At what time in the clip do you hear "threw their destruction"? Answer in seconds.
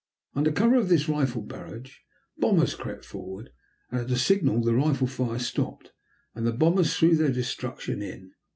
6.95-8.01